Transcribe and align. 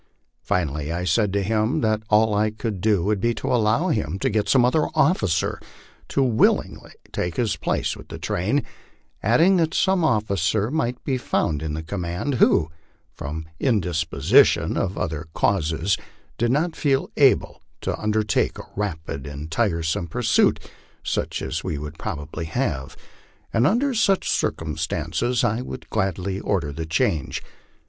Finally 0.41 0.91
I 0.91 1.03
said 1.03 1.31
to 1.33 1.43
him 1.43 1.81
that 1.81 2.01
all 2.09 2.33
I 2.33 2.49
could 2.49 2.81
do 2.81 3.03
would 3.03 3.21
be 3.21 3.35
to 3.35 3.53
allow 3.53 3.89
him 3.89 4.17
to 4.17 4.31
get 4.31 4.49
some 4.49 4.65
other 4.65 4.87
officer 4.95 5.59
to 6.07 6.23
willingly 6.23 6.93
take 7.11 7.37
his 7.37 7.55
place 7.55 7.95
with 7.95 8.07
the 8.07 8.17
train, 8.17 8.63
adding 9.21 9.57
that 9.57 9.75
some 9.75 10.03
officer 10.03 10.71
might 10.71 11.03
be 11.03 11.19
found 11.19 11.61
in 11.61 11.75
the 11.75 11.83
command 11.83 12.33
who, 12.41 12.71
from 13.13 13.45
indisposition 13.59 14.75
or 14.75 14.89
other 14.97 15.27
causes, 15.35 15.97
did 16.39 16.49
not 16.51 16.75
feel 16.75 17.11
able 17.15 17.61
to 17.81 17.95
undertake 17.99 18.57
a 18.57 18.63
rapid 18.75 19.27
and 19.27 19.51
tiresome 19.51 20.07
pursuit 20.07 20.59
such 21.03 21.43
as 21.43 21.63
we 21.63 21.77
would 21.77 21.99
probably 21.99 22.45
have, 22.45 22.97
and 23.53 23.67
under 23.67 23.93
such 23.93 24.27
circumstances 24.27 25.43
I 25.43 25.61
would 25.61 25.91
gladly 25.91 26.39
order 26.39 26.71
the 26.71 26.87
change. 26.87 27.43